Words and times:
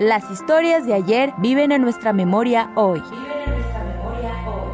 Las 0.00 0.28
historias 0.28 0.84
de 0.86 0.92
ayer 0.92 1.32
viven 1.38 1.70
en 1.70 1.80
nuestra 1.80 2.12
memoria 2.12 2.72
hoy. 2.74 3.00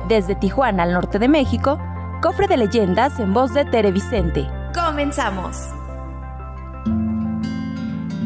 Desde 0.09 0.35
Tijuana 0.35 0.85
al 0.85 0.95
norte 0.95 1.19
de 1.19 1.29
México, 1.29 1.79
cofre 2.23 2.49
de 2.49 2.57
leyendas 2.57 3.21
en 3.21 3.35
voz 3.35 3.53
de 3.53 3.67
Tere 3.67 3.93
Vicente. 3.93 4.49
Comenzamos. 4.75 5.59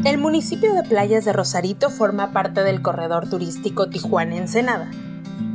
El 0.05 0.17
municipio 0.19 0.73
de 0.73 0.83
Playas 0.83 1.25
de 1.25 1.33
Rosarito 1.33 1.89
forma 1.89 2.31
parte 2.31 2.63
del 2.63 2.81
corredor 2.81 3.29
turístico 3.29 3.89
Tijuana-Ensenada 3.89 4.89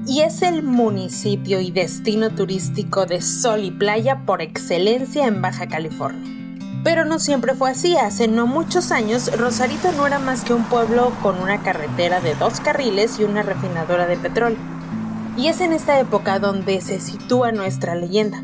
y 0.06 0.20
es 0.20 0.42
el 0.42 0.62
municipio 0.62 1.60
y 1.60 1.70
destino 1.70 2.28
turístico 2.28 3.06
de 3.06 3.22
sol 3.22 3.64
y 3.64 3.70
playa 3.70 4.26
por 4.26 4.42
excelencia 4.42 5.26
en 5.26 5.40
Baja 5.40 5.68
California. 5.68 6.39
Pero 6.82 7.04
no 7.04 7.18
siempre 7.18 7.54
fue 7.54 7.70
así. 7.70 7.96
Hace 7.96 8.28
no 8.28 8.46
muchos 8.46 8.90
años, 8.90 9.30
Rosarito 9.36 9.92
no 9.92 10.06
era 10.06 10.18
más 10.18 10.44
que 10.44 10.54
un 10.54 10.64
pueblo 10.64 11.12
con 11.22 11.38
una 11.38 11.62
carretera 11.62 12.20
de 12.20 12.34
dos 12.34 12.60
carriles 12.60 13.18
y 13.18 13.24
una 13.24 13.42
refinadora 13.42 14.06
de 14.06 14.16
petróleo. 14.16 14.58
Y 15.36 15.48
es 15.48 15.60
en 15.60 15.72
esta 15.72 16.00
época 16.00 16.38
donde 16.38 16.80
se 16.80 17.00
sitúa 17.00 17.52
nuestra 17.52 17.94
leyenda. 17.94 18.42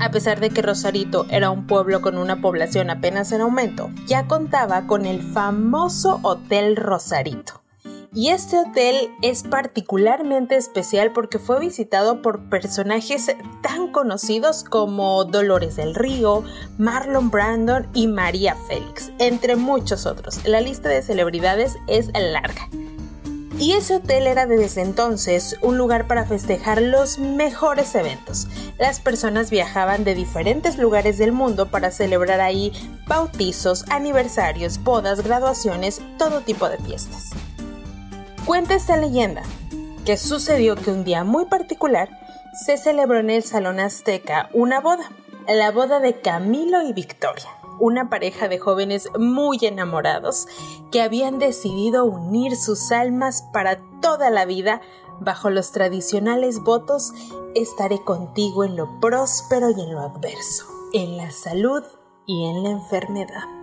A 0.00 0.10
pesar 0.10 0.40
de 0.40 0.50
que 0.50 0.62
Rosarito 0.62 1.26
era 1.28 1.50
un 1.50 1.66
pueblo 1.66 2.00
con 2.00 2.16
una 2.16 2.40
población 2.40 2.90
apenas 2.90 3.32
en 3.32 3.42
aumento, 3.42 3.90
ya 4.06 4.26
contaba 4.26 4.86
con 4.86 5.04
el 5.04 5.22
famoso 5.22 6.20
Hotel 6.22 6.76
Rosarito 6.76 7.59
y 8.12 8.30
este 8.30 8.58
hotel 8.58 9.12
es 9.22 9.44
particularmente 9.44 10.56
especial 10.56 11.12
porque 11.12 11.38
fue 11.38 11.60
visitado 11.60 12.22
por 12.22 12.48
personajes 12.48 13.34
tan 13.62 13.92
conocidos 13.92 14.64
como 14.64 15.24
Dolores 15.24 15.76
del 15.76 15.94
Río, 15.94 16.42
Marlon 16.76 17.30
Brandon 17.30 17.86
y 17.94 18.08
María 18.08 18.56
Félix, 18.66 19.12
entre 19.18 19.54
muchos 19.54 20.06
otros. 20.06 20.44
La 20.44 20.60
lista 20.60 20.88
de 20.88 21.02
celebridades 21.02 21.76
es 21.86 22.10
larga. 22.14 22.68
Y 23.58 23.72
ese 23.72 23.96
hotel 23.96 24.26
era 24.26 24.46
desde 24.46 24.80
entonces 24.80 25.54
un 25.60 25.76
lugar 25.76 26.06
para 26.06 26.24
festejar 26.24 26.80
los 26.80 27.18
mejores 27.18 27.94
eventos. 27.94 28.48
Las 28.78 29.00
personas 29.00 29.50
viajaban 29.50 30.02
de 30.02 30.14
diferentes 30.14 30.78
lugares 30.78 31.18
del 31.18 31.32
mundo 31.32 31.70
para 31.70 31.90
celebrar 31.90 32.40
ahí 32.40 32.72
bautizos, 33.06 33.84
aniversarios, 33.90 34.82
bodas, 34.82 35.22
graduaciones, 35.22 36.00
todo 36.16 36.40
tipo 36.40 36.70
de 36.70 36.78
fiestas. 36.78 37.32
Cuenta 38.46 38.74
esta 38.74 38.96
leyenda 38.96 39.42
que 40.04 40.16
sucedió 40.16 40.74
que 40.74 40.90
un 40.90 41.04
día 41.04 41.24
muy 41.24 41.44
particular 41.44 42.08
se 42.64 42.78
celebró 42.78 43.18
en 43.18 43.30
el 43.30 43.42
Salón 43.42 43.78
Azteca 43.78 44.48
una 44.54 44.80
boda, 44.80 45.10
la 45.46 45.70
boda 45.70 46.00
de 46.00 46.20
Camilo 46.20 46.82
y 46.82 46.92
Victoria, 46.92 47.48
una 47.78 48.08
pareja 48.08 48.48
de 48.48 48.58
jóvenes 48.58 49.08
muy 49.18 49.58
enamorados 49.62 50.48
que 50.90 51.02
habían 51.02 51.38
decidido 51.38 52.04
unir 52.06 52.56
sus 52.56 52.90
almas 52.92 53.44
para 53.52 53.78
toda 54.00 54.30
la 54.30 54.46
vida 54.46 54.80
bajo 55.20 55.50
los 55.50 55.70
tradicionales 55.70 56.60
votos 56.60 57.12
estaré 57.54 58.02
contigo 58.02 58.64
en 58.64 58.74
lo 58.74 59.00
próspero 59.00 59.70
y 59.70 59.80
en 59.80 59.92
lo 59.92 60.00
adverso, 60.00 60.66
en 60.94 61.18
la 61.18 61.30
salud 61.30 61.84
y 62.26 62.46
en 62.46 62.62
la 62.62 62.70
enfermedad. 62.70 63.59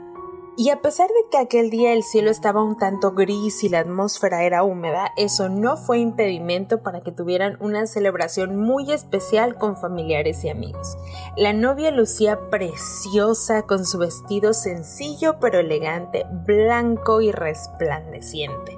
Y 0.60 0.72
a 0.72 0.82
pesar 0.82 1.08
de 1.08 1.30
que 1.30 1.38
aquel 1.38 1.70
día 1.70 1.94
el 1.94 2.02
cielo 2.02 2.32
estaba 2.32 2.64
un 2.64 2.78
tanto 2.78 3.12
gris 3.12 3.64
y 3.64 3.70
la 3.70 3.82
atmósfera 3.82 4.44
era 4.44 4.64
húmeda, 4.64 5.14
eso 5.16 5.50
no 5.50 5.78
fue 5.78 6.00
impedimento 6.00 6.82
para 6.82 7.02
que 7.02 7.12
tuvieran 7.12 7.58
una 7.60 7.86
celebración 7.86 8.56
muy 8.56 8.92
especial 8.92 9.60
con 9.60 9.78
familiares 9.78 10.44
y 10.44 10.50
amigos. 10.50 10.98
La 11.36 11.54
novia 11.54 11.92
lucía 11.92 12.50
preciosa 12.50 13.68
con 13.68 13.86
su 13.86 14.00
vestido 14.00 14.56
sencillo 14.56 15.40
pero 15.40 15.60
elegante, 15.60 16.26
blanco 16.48 17.22
y 17.22 17.32
resplandeciente. 17.32 18.76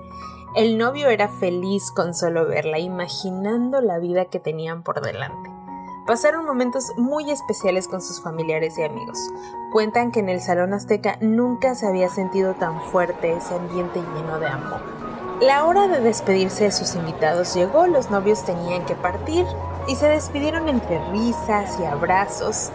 El 0.57 0.78
novio 0.78 1.07
era 1.07 1.29
feliz 1.29 1.91
con 1.96 2.13
solo 2.13 2.46
verla, 2.46 2.79
imaginando 2.79 3.79
la 3.79 4.00
vida 4.00 4.25
que 4.25 4.41
tenían 4.41 4.84
por 4.84 5.00
delante. 5.00 5.59
Pasaron 6.09 6.44
momentos 6.44 6.97
muy 6.97 7.30
especiales 7.30 7.88
con 7.88 8.02
sus 8.02 8.20
familiares 8.20 8.80
y 8.80 8.81
amigos. 8.81 9.30
Cuentan 9.72 10.12
que 10.12 10.22
en 10.22 10.30
el 10.30 10.42
Salón 10.42 10.74
Azteca 10.74 11.20
nunca 11.22 11.75
se 11.75 11.86
había 11.86 12.09
sentido 12.09 12.56
tan 12.56 12.81
fuerte 12.81 13.34
ese 13.34 13.53
ambiente 13.53 14.00
lleno 14.16 14.40
de 14.40 14.47
amor. 14.47 14.81
La 15.40 15.66
hora 15.66 15.88
de 15.88 16.00
despedirse 16.00 16.64
de 16.64 16.72
sus 16.72 16.96
invitados 16.96 17.53
llegó, 17.53 17.86
los 17.86 18.09
novios 18.09 18.44
tenían 18.44 18.88
que 18.88 18.96
partir 18.96 19.46
y 19.88 19.97
se 19.97 20.08
despidieron 20.08 20.68
entre 20.68 20.97
risas 21.12 21.80
y 21.80 21.86
abrazos. 21.86 22.72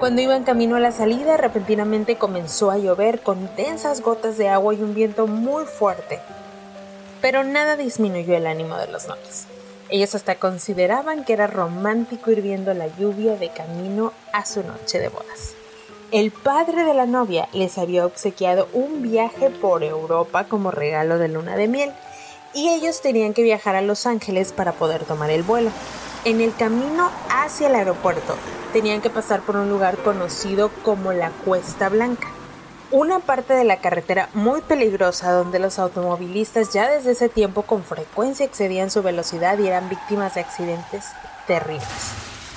Cuando 0.00 0.20
iban 0.20 0.42
camino 0.42 0.74
a 0.74 0.80
la 0.80 0.90
salida, 0.90 1.36
repentinamente 1.36 2.18
comenzó 2.18 2.72
a 2.72 2.78
llover 2.78 3.20
con 3.20 3.48
densas 3.54 4.00
gotas 4.00 4.38
de 4.38 4.48
agua 4.48 4.74
y 4.74 4.82
un 4.82 4.92
viento 4.92 5.28
muy 5.28 5.66
fuerte. 5.66 6.18
Pero 7.20 7.44
nada 7.44 7.76
disminuyó 7.76 8.36
el 8.36 8.48
ánimo 8.48 8.76
de 8.76 8.88
los 8.88 9.06
novios. 9.06 9.46
Ellos 9.92 10.14
hasta 10.14 10.36
consideraban 10.36 11.22
que 11.22 11.34
era 11.34 11.46
romántico 11.46 12.30
ir 12.30 12.40
viendo 12.40 12.72
la 12.72 12.86
lluvia 12.96 13.36
de 13.36 13.50
camino 13.50 14.14
a 14.32 14.46
su 14.46 14.62
noche 14.62 14.98
de 14.98 15.10
bodas. 15.10 15.52
El 16.10 16.30
padre 16.30 16.84
de 16.84 16.94
la 16.94 17.04
novia 17.04 17.50
les 17.52 17.76
había 17.76 18.06
obsequiado 18.06 18.68
un 18.72 19.02
viaje 19.02 19.50
por 19.50 19.84
Europa 19.84 20.44
como 20.44 20.70
regalo 20.70 21.18
de 21.18 21.28
luna 21.28 21.56
de 21.56 21.68
miel 21.68 21.92
y 22.54 22.70
ellos 22.70 23.02
tenían 23.02 23.34
que 23.34 23.42
viajar 23.42 23.76
a 23.76 23.82
Los 23.82 24.06
Ángeles 24.06 24.54
para 24.54 24.72
poder 24.72 25.04
tomar 25.04 25.28
el 25.28 25.42
vuelo. 25.42 25.70
En 26.24 26.40
el 26.40 26.56
camino 26.56 27.10
hacia 27.28 27.68
el 27.68 27.74
aeropuerto 27.74 28.34
tenían 28.72 29.02
que 29.02 29.10
pasar 29.10 29.42
por 29.42 29.56
un 29.56 29.68
lugar 29.68 29.98
conocido 29.98 30.70
como 30.82 31.12
la 31.12 31.30
Cuesta 31.44 31.90
Blanca 31.90 32.28
una 32.92 33.20
parte 33.20 33.54
de 33.54 33.64
la 33.64 33.78
carretera 33.78 34.28
muy 34.34 34.60
peligrosa 34.60 35.32
donde 35.32 35.58
los 35.58 35.78
automovilistas 35.78 36.74
ya 36.74 36.90
desde 36.90 37.12
ese 37.12 37.30
tiempo 37.30 37.62
con 37.62 37.84
frecuencia 37.84 38.44
excedían 38.44 38.90
su 38.90 39.02
velocidad 39.02 39.58
y 39.58 39.66
eran 39.66 39.88
víctimas 39.88 40.34
de 40.34 40.42
accidentes 40.42 41.06
terribles. 41.46 42.12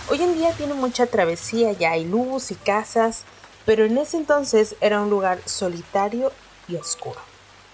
Hoy 0.10 0.22
en 0.22 0.36
día 0.36 0.52
tiene 0.52 0.74
mucha 0.74 1.08
travesía, 1.08 1.72
ya 1.72 1.92
hay 1.92 2.04
luz 2.04 2.52
y 2.52 2.56
casas, 2.56 3.24
pero 3.66 3.86
en 3.86 3.98
ese 3.98 4.18
entonces 4.18 4.76
era 4.82 5.00
un 5.00 5.10
lugar 5.10 5.40
solitario 5.46 6.34
y 6.68 6.76
oscuro. 6.76 7.20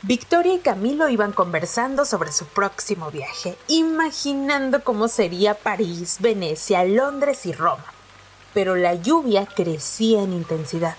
Victoria 0.04 0.54
y 0.54 0.60
Camilo 0.60 1.10
iban 1.10 1.32
conversando 1.32 2.06
sobre 2.06 2.32
su 2.32 2.46
próximo 2.46 3.10
viaje, 3.10 3.58
imaginando 3.70 4.84
cómo 4.84 5.08
sería 5.08 5.56
París, 5.56 6.18
Venecia, 6.20 6.84
Londres 6.84 7.46
y 7.48 7.54
Roma. 7.54 7.86
Pero 8.54 8.76
la 8.76 8.94
lluvia 8.94 9.48
crecía 9.48 10.22
en 10.22 10.34
intensidad 10.34 10.96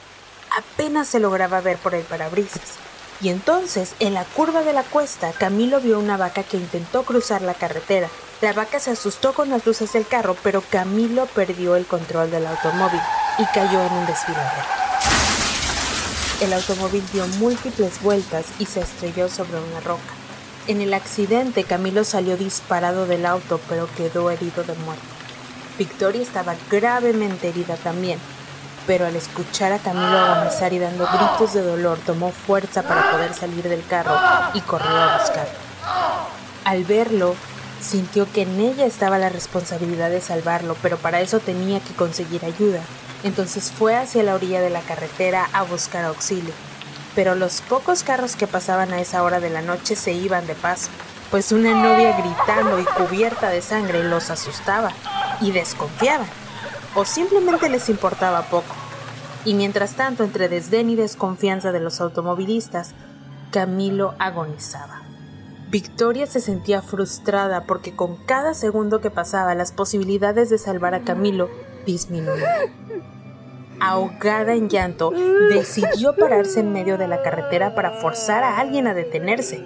apenas 0.57 1.09
se 1.09 1.21
lograba 1.21 1.61
ver 1.61 1.79
por 1.79 1.95
el 1.95 2.05
parabrisas. 2.05 2.79
Y 3.21 3.29
entonces, 3.29 3.95
en 4.01 4.15
la 4.15 4.25
curva 4.25 4.63
de 4.63 4.73
la 4.73 4.83
cuesta, 4.83 5.33
Camilo 5.33 5.81
vio 5.81 5.99
una 5.99 6.17
vaca 6.17 6.43
que 6.43 6.57
intentó 6.57 7.05
cruzar 7.05 7.43
la 7.43 7.55
carretera. 7.55 8.09
La 8.41 8.53
vaca 8.53 8.81
se 8.81 8.91
asustó 8.91 9.33
con 9.33 9.49
las 9.49 9.65
luces 9.65 9.93
del 9.93 10.07
carro, 10.07 10.37
pero 10.43 10.63
Camilo 10.69 11.27
perdió 11.27 11.77
el 11.77 11.87
control 11.87 12.33
del 12.33 12.47
automóvil 12.47 13.01
y 13.39 13.45
cayó 13.55 13.81
en 13.81 13.93
un 13.93 14.07
desfiladero. 14.07 14.67
El 16.41 16.53
automóvil 16.53 17.05
dio 17.13 17.25
múltiples 17.39 18.03
vueltas 18.03 18.47
y 18.59 18.67
se 18.67 18.81
estrelló 18.81 19.29
sobre 19.29 19.61
una 19.61 19.81
roca. 19.81 20.03
En 20.67 20.81
el 20.81 20.93
accidente, 20.93 21.63
Camilo 21.63 22.03
salió 22.03 22.37
disparado 22.37 23.07
del 23.07 23.27
auto, 23.27 23.61
pero 23.69 23.89
quedó 23.97 24.31
herido 24.31 24.65
de 24.65 24.75
muerte. 24.75 25.05
Victoria 25.79 26.23
estaba 26.23 26.57
gravemente 26.69 27.49
herida 27.49 27.77
también, 27.77 28.19
pero 28.87 29.07
al 29.07 29.17
escuchar 29.17 29.73
a 29.73 29.79
Camilo 29.79 30.19
agonizar 30.19 30.73
y 30.73 30.79
dando 30.79 31.07
gritos 31.07 31.55
de 31.55 31.63
dolor, 31.63 31.99
tomó 32.05 32.31
fuerza 32.31 32.83
para 32.83 33.11
poder 33.13 33.35
salir 33.35 33.69
del 33.69 33.85
carro 33.87 34.15
y 34.55 34.61
corrió 34.61 34.91
a 34.91 35.19
buscarlo. 35.19 35.53
Al 36.65 36.85
verlo, 36.85 37.35
sintió 37.81 38.31
que 38.33 38.43
en 38.43 38.61
ella 38.61 38.87
estaba 38.87 39.19
la 39.19 39.29
responsabilidad 39.29 40.11
de 40.11 40.21
salvarlo, 40.21 40.77
pero 40.83 40.97
para 40.99 41.21
eso 41.21 41.41
tenía 41.41 41.81
que 41.81 41.95
conseguir 41.95 42.45
ayuda. 42.45 42.81
Entonces 43.25 43.71
fue 43.71 43.97
hacia 43.97 44.23
la 44.23 44.35
orilla 44.35 44.61
de 44.61 44.71
la 44.71 44.81
carretera 44.81 45.49
a 45.53 45.63
buscar 45.63 46.05
auxilio. 46.05 46.53
Pero 47.15 47.35
los 47.35 47.61
pocos 47.61 48.03
carros 48.03 48.37
que 48.37 48.47
pasaban 48.47 48.93
a 48.93 49.01
esa 49.01 49.23
hora 49.23 49.39
de 49.39 49.51
la 49.51 49.63
noche 49.63 49.97
se 49.97 50.13
iban 50.13 50.47
de 50.47 50.55
paso, 50.55 50.89
pues 51.31 51.53
una 51.53 51.73
novia 51.75 52.17
gritando 52.17 52.79
y 52.79 52.85
cubierta 52.85 53.49
de 53.49 53.63
sangre 53.63 54.03
los 54.05 54.31
asustaba 54.31 54.91
y 55.41 55.51
desconfiaban 55.51 56.29
o 56.95 57.05
simplemente 57.05 57.69
les 57.69 57.89
importaba 57.89 58.43
poco. 58.43 58.75
Y 59.45 59.55
mientras 59.55 59.95
tanto, 59.95 60.25
entre 60.25 60.49
desdén 60.49 60.91
y 60.91 60.97
desconfianza 60.97 61.73
de 61.73 61.81
los 61.81 62.01
automovilistas, 62.01 62.95
Camilo 63.51 64.15
agonizaba. 64.19 65.03
Victoria 65.69 66.27
se 66.27 66.41
sentía 66.41 66.83
frustrada 66.83 67.65
porque 67.65 67.97
con 67.97 68.17
cada 68.17 68.55
segundo 68.55 69.01
que 69.01 69.11
pasaba 69.11 69.55
las 69.55 69.73
posibilidades 69.73 70.51
de 70.51 70.59
salvar 70.59 70.95
a 70.95 71.01
Camilo 71.01 71.49
disminuían. 71.87 72.71
Ahogada 73.81 74.55
en 74.55 74.69
llanto, 74.69 75.11
decidió 75.51 76.15
pararse 76.15 76.61
en 76.61 76.73
medio 76.73 76.99
de 76.99 77.09
la 77.09 77.23
carretera 77.23 77.75
para 77.75 77.91
forzar 77.91 78.45
a 78.45 78.59
alguien 78.59 78.87
a 78.87 78.95
detenerse. 78.95 79.65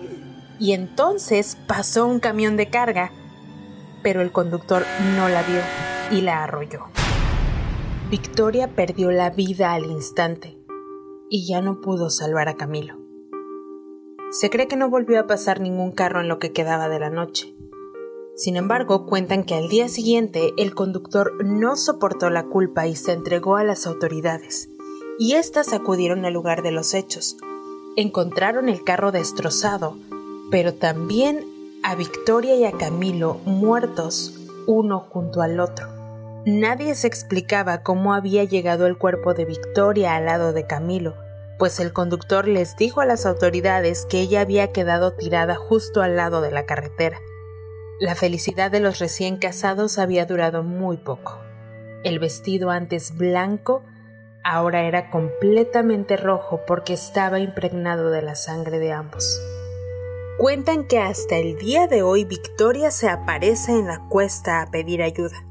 Y 0.59 0.73
entonces 0.73 1.59
pasó 1.67 2.07
un 2.07 2.19
camión 2.19 2.57
de 2.57 2.71
carga, 2.71 3.11
pero 4.03 4.23
el 4.23 4.33
conductor 4.33 4.87
no 5.17 5.29
la 5.29 5.43
vio 5.43 5.61
y 6.11 6.23
la 6.23 6.45
arrolló. 6.45 6.87
Victoria 8.09 8.73
perdió 8.77 9.11
la 9.11 9.31
vida 9.31 9.73
al 9.73 9.87
instante 9.87 10.57
y 11.29 11.49
ya 11.49 11.61
no 11.61 11.81
pudo 11.81 12.09
salvar 12.09 12.49
a 12.49 12.55
Camilo. 12.55 12.95
Se 14.31 14.49
cree 14.49 14.69
que 14.69 14.77
no 14.77 14.89
volvió 14.89 15.19
a 15.19 15.27
pasar 15.27 15.61
ningún 15.61 15.91
carro 15.91 16.21
en 16.21 16.29
lo 16.29 16.39
que 16.39 16.53
quedaba 16.53 16.89
de 16.89 17.01
la 17.01 17.11
noche. 17.11 17.57
Sin 18.37 18.55
embargo, 18.55 19.07
cuentan 19.07 19.43
que 19.43 19.57
al 19.57 19.69
día 19.69 19.89
siguiente 19.89 20.53
el 20.57 20.73
conductor 20.73 21.45
no 21.45 21.75
soportó 21.75 22.31
la 22.31 22.45
culpa 22.45 22.87
y 22.87 22.95
se 22.95 23.13
entregó 23.13 23.57
a 23.57 23.65
las 23.65 23.89
autoridades, 23.89 24.69
y 25.19 25.35
éstas 25.35 25.73
acudieron 25.73 26.25
al 26.25 26.35
lugar 26.35 26.63
de 26.63 26.71
los 26.71 26.95
hechos. 26.95 27.37
Encontraron 27.97 28.69
el 28.69 28.85
carro 28.85 29.11
destrozado, 29.11 29.97
pero 30.53 30.75
también 30.75 31.45
a 31.83 31.97
Victoria 31.97 32.55
y 32.55 32.67
a 32.67 32.73
Camilo 32.73 33.41
muertos 33.47 34.39
uno 34.69 35.01
junto 35.01 35.43
al 35.43 35.59
otro. 35.59 35.96
Nadie 36.49 36.95
se 36.95 37.09
explicaba 37.09 37.83
cómo 37.83 38.15
había 38.15 38.45
llegado 38.45 38.87
el 38.87 38.97
cuerpo 38.97 39.35
de 39.35 39.45
Victoria 39.45 40.15
al 40.15 40.27
lado 40.27 40.53
de 40.53 40.65
Camilo, 40.65 41.17
pues 41.59 41.81
el 41.81 41.93
conductor 41.93 42.47
les 42.47 42.77
dijo 42.77 43.01
a 43.01 43.05
las 43.05 43.27
autoridades 43.27 44.07
que 44.07 44.21
ella 44.21 44.43
había 44.43 44.71
quedado 44.71 45.13
tirada 45.15 45.57
justo 45.57 46.03
al 46.03 46.15
lado 46.15 46.41
de 46.43 46.53
la 46.53 46.65
carretera. 46.65 47.19
La 47.99 48.15
felicidad 48.15 48.71
de 48.71 48.79
los 48.79 49.01
recién 49.01 49.39
casados 49.39 49.99
había 49.99 50.25
durado 50.25 50.63
muy 50.63 50.99
poco. 50.99 51.37
El 52.05 52.21
vestido 52.21 52.71
antes 52.71 53.17
blanco 53.17 53.83
ahora 54.45 54.85
era 54.85 55.11
completamente 55.11 56.17
rojo 56.17 56.61
porque 56.65 56.93
estaba 56.93 57.41
impregnado 57.41 58.11
de 58.11 58.23
la 58.23 58.37
sangre 58.37 58.79
de 58.79 58.93
ambos. 58.93 59.43
Cuentan 60.39 60.87
que 60.87 61.01
hasta 61.01 61.39
el 61.39 61.59
día 61.59 61.89
de 61.89 62.05
hoy 62.05 62.25
Victoria 62.25 62.93
se 62.93 63.09
aparece 63.09 63.73
en 63.73 63.89
la 63.89 64.07
cuesta 64.09 64.63
a 64.63 64.71
pedir 64.71 65.03
ayuda. 65.03 65.45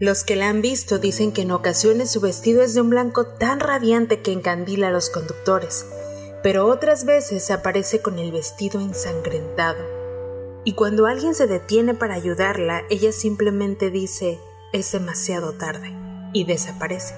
Los 0.00 0.24
que 0.24 0.34
la 0.34 0.48
han 0.48 0.60
visto 0.60 0.98
dicen 0.98 1.30
que 1.30 1.42
en 1.42 1.52
ocasiones 1.52 2.10
su 2.10 2.20
vestido 2.20 2.62
es 2.62 2.74
de 2.74 2.80
un 2.80 2.90
blanco 2.90 3.26
tan 3.26 3.60
radiante 3.60 4.22
que 4.22 4.32
encandila 4.32 4.88
a 4.88 4.90
los 4.90 5.08
conductores, 5.08 5.86
pero 6.42 6.66
otras 6.66 7.04
veces 7.04 7.50
aparece 7.52 8.02
con 8.02 8.18
el 8.18 8.32
vestido 8.32 8.80
ensangrentado. 8.80 9.78
Y 10.64 10.72
cuando 10.74 11.06
alguien 11.06 11.34
se 11.34 11.46
detiene 11.46 11.94
para 11.94 12.14
ayudarla, 12.14 12.82
ella 12.90 13.12
simplemente 13.12 13.90
dice, 13.90 14.40
es 14.72 14.90
demasiado 14.90 15.52
tarde, 15.52 15.94
y 16.32 16.44
desaparece. 16.44 17.14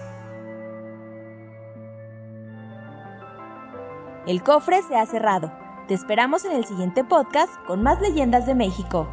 El 4.26 4.42
cofre 4.42 4.82
se 4.82 4.96
ha 4.96 5.06
cerrado. 5.06 5.50
Te 5.88 5.94
esperamos 5.94 6.44
en 6.44 6.52
el 6.52 6.66
siguiente 6.66 7.04
podcast 7.04 7.52
con 7.66 7.82
más 7.82 8.00
leyendas 8.00 8.44
de 8.44 8.54
México. 8.54 9.08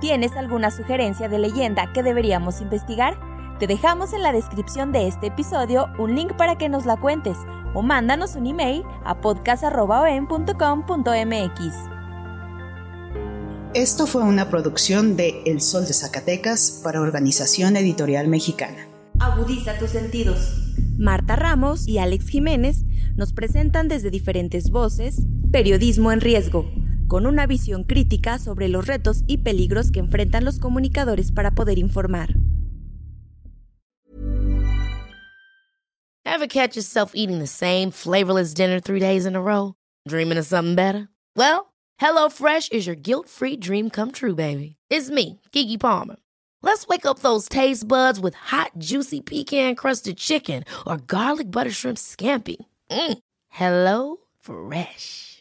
¿Tienes 0.00 0.36
alguna 0.36 0.70
sugerencia 0.70 1.28
de 1.28 1.40
leyenda 1.40 1.92
que 1.92 2.04
deberíamos 2.04 2.60
investigar? 2.60 3.18
Te 3.58 3.66
dejamos 3.66 4.12
en 4.12 4.22
la 4.22 4.32
descripción 4.32 4.92
de 4.92 5.08
este 5.08 5.26
episodio 5.26 5.88
un 5.98 6.14
link 6.14 6.34
para 6.36 6.56
que 6.56 6.68
nos 6.68 6.86
la 6.86 6.96
cuentes 6.96 7.36
o 7.74 7.82
mándanos 7.82 8.36
un 8.36 8.46
email 8.46 8.84
a 9.04 9.20
podcast.com.mx. 9.20 10.54
Esto 13.74 14.06
fue 14.06 14.22
una 14.22 14.48
producción 14.48 15.16
de 15.16 15.42
El 15.44 15.60
Sol 15.60 15.84
de 15.84 15.94
Zacatecas 15.94 16.80
para 16.84 17.00
Organización 17.00 17.76
Editorial 17.76 18.28
Mexicana. 18.28 18.86
Agudiza 19.18 19.76
tus 19.78 19.90
sentidos. 19.90 20.76
Marta 20.96 21.34
Ramos 21.34 21.88
y 21.88 21.98
Alex 21.98 22.28
Jiménez 22.28 22.84
nos 23.16 23.32
presentan 23.32 23.88
desde 23.88 24.10
diferentes 24.10 24.70
voces 24.70 25.16
Periodismo 25.50 26.12
en 26.12 26.20
Riesgo, 26.20 26.70
con 27.08 27.26
una 27.26 27.46
visión 27.46 27.84
crítica 27.84 28.38
sobre 28.38 28.68
los 28.68 28.86
retos 28.86 29.24
y 29.26 29.38
peligros 29.38 29.90
que 29.90 30.00
enfrentan 30.00 30.44
los 30.44 30.58
comunicadores 30.58 31.32
para 31.32 31.50
poder 31.52 31.78
informar. 31.78 32.34
Ever 36.24 36.46
catch 36.46 36.76
yourself 36.76 37.12
eating 37.14 37.40
the 37.40 37.48
same 37.48 37.90
flavorless 37.90 38.54
dinner 38.54 38.78
three 38.78 39.00
days 39.00 39.26
in 39.26 39.34
a 39.34 39.40
row? 39.40 39.74
Dreaming 40.06 40.38
of 40.38 40.46
something 40.46 40.76
better? 40.76 41.08
Well, 41.34 41.72
HelloFresh 42.00 42.70
is 42.70 42.86
your 42.86 42.94
guilt-free 42.94 43.56
dream 43.56 43.90
come 43.90 44.12
true, 44.12 44.34
baby. 44.34 44.76
It's 44.88 45.10
me, 45.10 45.40
Kiki 45.50 45.78
Palmer. 45.78 46.16
Let's 46.62 46.86
wake 46.86 47.06
up 47.06 47.20
those 47.20 47.48
taste 47.48 47.88
buds 47.88 48.20
with 48.20 48.34
hot, 48.34 48.72
juicy 48.78 49.20
pecan-crusted 49.20 50.16
chicken 50.16 50.64
or 50.86 50.98
garlic 50.98 51.50
butter 51.50 51.70
shrimp 51.70 51.98
scampi. 51.98 52.56
Mm. 52.90 53.18
Hello 53.48 54.16
Fresh. 54.40 55.37